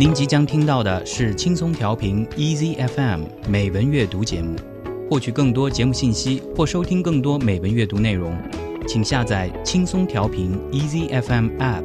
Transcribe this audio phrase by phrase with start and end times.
[0.00, 4.56] 您即将听到的是轻松调频 Easy FM 美文阅读节目。
[5.10, 8.34] 获取更多节目信息或收听更多美文阅读内容，
[8.88, 11.84] 请下载轻松调频 Easy FM App，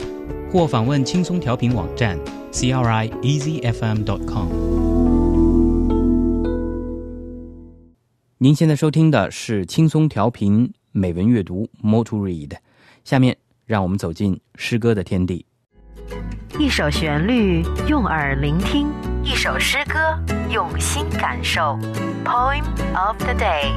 [0.49, 2.17] 或访问轻松调频网站
[2.53, 4.47] crieasyfm.com。
[8.37, 12.51] 您现在收听的是轻松调频美文阅读 More to Read。
[13.03, 13.35] 下面
[13.65, 15.45] 让我们走进诗歌的天地。
[16.57, 18.87] 一首旋律，用耳聆听；
[19.21, 20.17] 一首诗歌，
[20.49, 21.77] 用心感受。
[22.23, 22.63] Poem
[22.95, 23.73] of the day。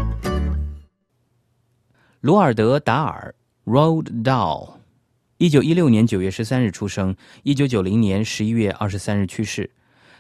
[2.21, 4.75] 罗尔德·达尔 （Road Dahl），
[5.39, 9.69] 一九一六年九月十三日出生，一九九零年十一月二十三日去世。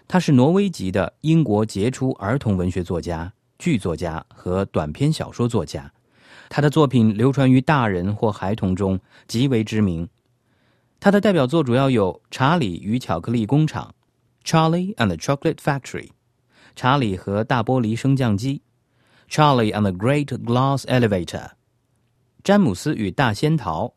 [0.09, 5.93] 他是挪威籍的英国杰出儿童文学作家、剧作家和短篇小说作家。
[6.49, 10.09] 他的作品流传于大人或孩童中，极为知名。
[11.04, 13.94] 他的代表作主要有《查理与巧克力工厂》（
[14.50, 16.08] Charlie and the Chocolate Factory）、《
[16.77, 18.62] 查理和大玻璃升降机》（
[19.29, 21.26] Charlie and the Great Glass Elevator）、《
[22.41, 23.93] 詹姆斯与大仙桃》（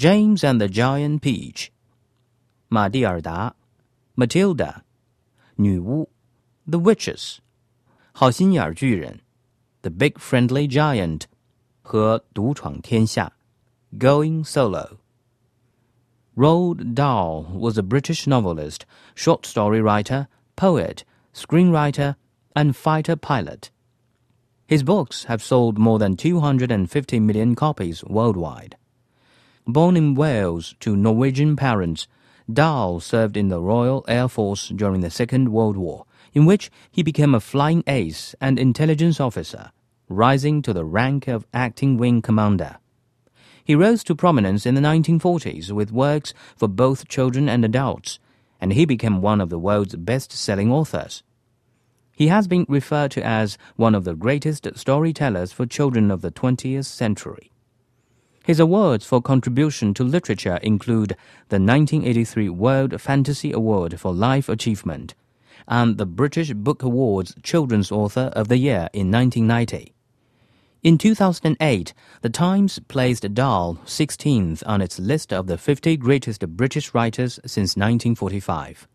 [0.00, 1.64] James and the Giant Peach）、《
[2.68, 3.56] 玛蒂尔达》（
[4.24, 4.54] Matilda）、《
[5.56, 6.08] 女巫》（
[6.70, 7.16] The Witches）、《
[8.12, 9.14] 好心眼巨人》（
[9.82, 11.22] The Big Friendly Giant）
[11.82, 13.32] 和《独闯天下》（
[13.98, 15.00] Going Solo）。
[16.37, 22.17] Roald Dahl was a British novelist, short story writer, poet, screenwriter,
[22.53, 23.71] and fighter pilot.
[24.67, 28.75] His books have sold more than 250 million copies worldwide.
[29.65, 32.05] Born in Wales to Norwegian parents,
[32.51, 37.01] Dahl served in the Royal Air Force during the Second World War, in which he
[37.01, 39.71] became a flying ace and intelligence officer,
[40.09, 42.77] rising to the rank of acting wing commander.
[43.65, 48.19] He rose to prominence in the 1940s with works for both children and adults,
[48.61, 51.23] and he became one of the world's best selling authors.
[52.15, 56.29] He has been referred to as one of the greatest storytellers for children of the
[56.31, 57.51] 20th century.
[58.45, 61.17] His awards for contribution to literature include
[61.49, 65.15] the 1983 World Fantasy Award for Life Achievement
[65.67, 69.94] and the British Book Awards Children's Author of the Year in 1990.
[70.85, 76.93] In 2008, The Times placed Dahl 16th on its list of the 50 greatest British
[76.93, 78.87] writers since 1945.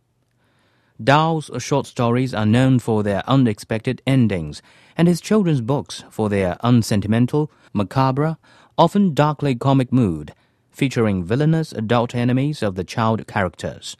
[1.02, 4.62] Dahl's short stories are known for their unexpected endings,
[4.96, 8.38] and his children's books for their unsentimental, macabre,
[8.78, 10.32] often darkly comic mood,
[10.70, 13.96] featuring villainous adult enemies of the child characters.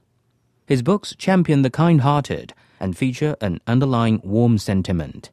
[0.64, 5.32] His books champion the kind hearted and feature an underlying warm sentiment.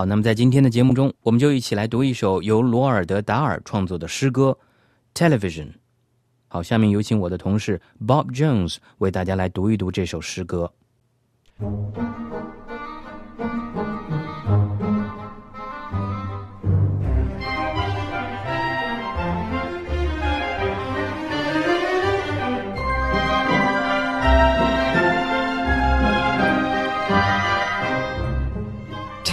[0.00, 4.56] 好，那么在今天的节目中，我们就一起来读一首由罗尔德·达尔创作的诗歌
[5.14, 5.66] 《Television》。
[6.48, 10.72] 好，下面有请我的同事 Bob Jones 为大家来读一读这首诗歌。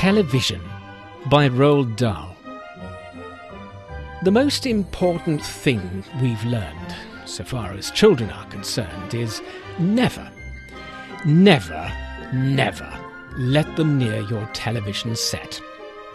[0.07, 0.61] Television
[1.25, 2.33] by Roald Dahl.
[4.23, 6.95] The most important thing we've learned,
[7.25, 9.41] so far as children are concerned, is
[9.79, 10.31] never,
[11.25, 11.91] never,
[12.31, 12.89] never
[13.37, 15.59] let them near your television set.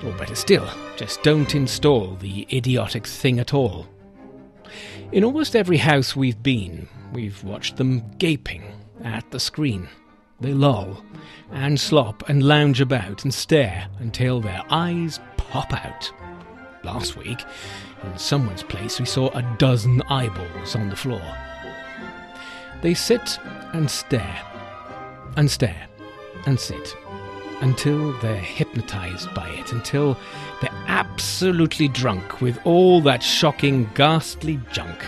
[0.03, 0.67] Or better still,
[0.97, 3.87] just don't install the idiotic thing at all.
[5.13, 8.63] In almost every house we've been, we've watched them gaping
[9.05, 9.87] at the screen.
[10.43, 11.05] They loll
[11.53, 16.11] and slop and lounge about and stare until their eyes pop out.
[16.83, 17.45] Last week,
[18.03, 21.23] in someone's place, we saw a dozen eyeballs on the floor.
[22.81, 23.39] They sit
[23.73, 24.43] and stare,
[25.37, 25.87] and stare,
[26.45, 26.97] and sit,
[27.61, 30.19] until they're hypnotized by it, until
[30.61, 35.05] they're absolutely drunk with all that shocking, ghastly junk.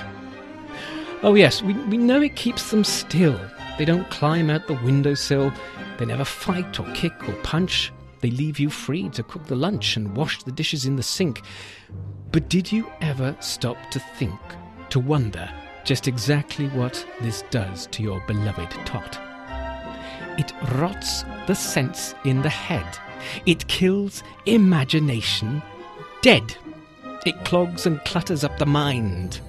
[1.25, 3.41] Oh, yes, we, we know it keeps them still
[3.79, 5.53] they don't climb out the windowsill.
[5.99, 7.93] They never fight or kick or punch.
[8.21, 11.43] They leave you free to cook the lunch and wash the dishes in the sink.
[12.33, 14.41] But did you ever stop to think,
[14.91, 15.51] to wonder
[15.85, 19.19] just exactly what this does to your beloved tot?
[20.39, 22.99] It rots the sense in the head.
[23.47, 25.63] It kills imagination
[26.23, 26.57] dead.
[27.27, 29.41] It clogs and clutters up the mind.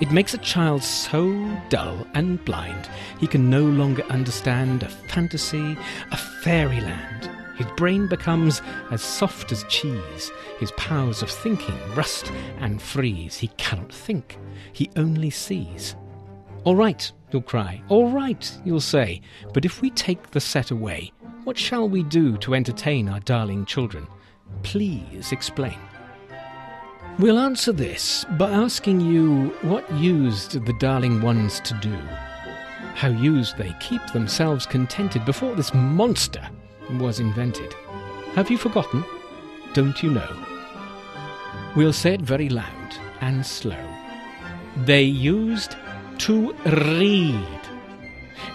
[0.00, 1.32] It makes a child so
[1.68, 2.88] dull and blind
[3.18, 5.76] he can no longer understand a fantasy,
[6.10, 7.30] a fairyland.
[7.56, 10.32] His brain becomes as soft as cheese.
[10.58, 13.36] His powers of thinking rust and freeze.
[13.36, 14.38] He cannot think,
[14.72, 15.94] he only sees.
[16.64, 17.82] All right, you'll cry.
[17.88, 19.20] All right, you'll say.
[19.52, 21.12] But if we take the set away,
[21.44, 24.06] what shall we do to entertain our darling children?
[24.62, 25.78] Please explain.
[27.18, 31.94] We'll answer this by asking you what used the darling ones to do.
[32.94, 36.48] How used they keep themselves contented before this monster
[36.98, 37.74] was invented.
[38.34, 39.04] Have you forgotten?
[39.74, 40.46] Don't you know?
[41.76, 43.84] We'll say it very loud and slow.
[44.84, 45.76] They used
[46.18, 47.61] to read.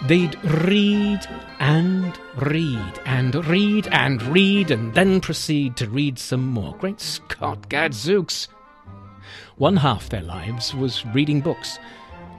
[0.08, 1.28] They'd read
[1.60, 6.76] and read and read and read and then proceed to read some more.
[6.78, 8.48] Great Scott, gadzooks!
[9.58, 11.80] One half their lives was reading books.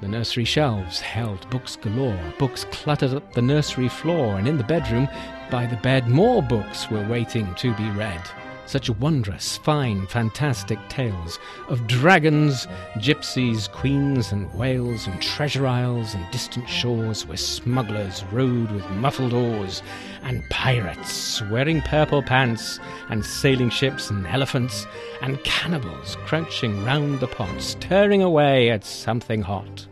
[0.00, 4.64] The nursery shelves held books galore, books cluttered up the nursery floor, and in the
[4.64, 5.08] bedroom,
[5.50, 8.22] by the bed, more books were waiting to be read
[8.68, 11.38] such wondrous, fine, fantastic tales
[11.68, 12.66] of dragons,
[12.96, 19.32] gypsies, queens, and whales, and treasure isles, and distant shores where smugglers rowed with muffled
[19.32, 19.82] oars,
[20.22, 22.78] and pirates wearing purple pants,
[23.08, 24.86] and sailing ships, and elephants,
[25.22, 29.86] and cannibals crouching round the pot, stirring away at something hot.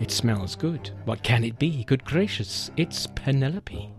[0.00, 0.90] It smells good.
[1.04, 1.84] What can it be?
[1.84, 3.95] Good gracious, it's Penelope.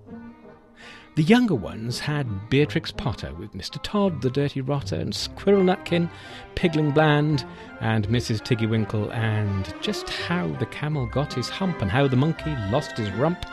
[1.18, 3.82] The younger ones had Beatrix Potter with Mr.
[3.82, 6.12] Todd, the Dirty Rotter, and Squirrel Nutkin,
[6.54, 7.44] Pigling Bland,
[7.82, 8.40] and Mrs.
[8.46, 13.10] Tiggywinkle, and just how the camel got his hump, and how the monkey lost his
[13.14, 13.48] rump,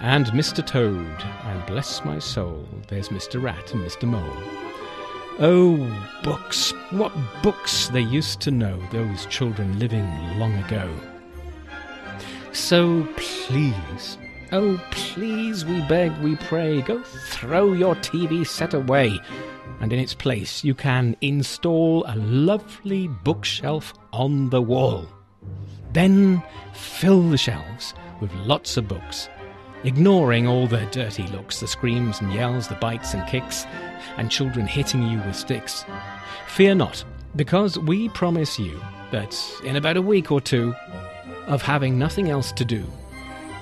[0.00, 0.66] and Mr.
[0.66, 3.40] Toad, and bless my soul, there's Mr.
[3.40, 4.02] Rat and Mr.
[4.02, 4.42] Mole.
[5.38, 5.76] Oh,
[6.24, 6.72] books!
[6.90, 10.08] What books they used to know, those children living
[10.40, 10.92] long ago.
[12.50, 14.18] So please,
[14.52, 19.18] Oh, please, we beg, we pray, go throw your TV set away,
[19.80, 25.08] and in its place you can install a lovely bookshelf on the wall.
[25.92, 26.42] Then
[26.74, 29.28] fill the shelves with lots of books,
[29.82, 33.66] ignoring all the dirty looks, the screams and yells, the bites and kicks,
[34.16, 35.84] and children hitting you with sticks.
[36.46, 37.04] Fear not,
[37.34, 40.72] because we promise you that in about a week or two
[41.48, 42.84] of having nothing else to do,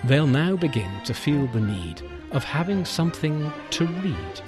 [0.06, 2.02] they'll now begin to feel the need
[2.32, 4.40] of having something to read.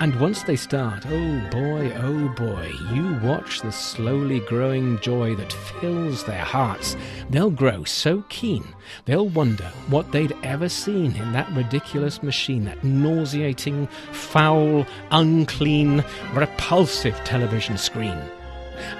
[0.00, 5.52] And once they start, oh boy, oh boy, you watch the slowly growing joy that
[5.52, 6.96] fills their hearts.
[7.30, 8.62] They'll grow so keen,
[9.06, 17.16] they'll wonder what they'd ever seen in that ridiculous machine, that nauseating, foul, unclean, repulsive
[17.24, 18.20] television screen.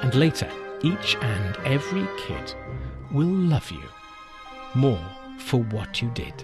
[0.03, 0.51] And later,
[0.83, 2.55] each and every kid
[3.13, 3.89] will love you
[4.75, 5.01] more
[5.49, 6.35] for what you did.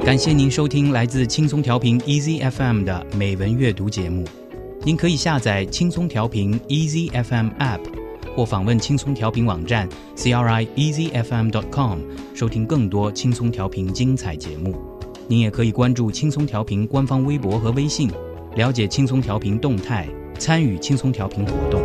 [0.06, 4.24] 《感谢您收听来自轻松调频 EZFM 的美文阅读节目。
[4.84, 7.80] 您可以下载轻松调频 Easy FM App，
[8.36, 11.98] 或访问轻松调频网站 c r i e a s y f m dot com，
[12.32, 14.93] 收听更多轻松调频精彩节目。
[15.28, 18.10] 您也可以关注轻松调频官方微博和微信，
[18.56, 21.83] 了解轻松调频动态，参与轻松调频活动。